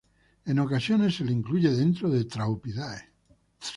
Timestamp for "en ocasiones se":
0.47-1.23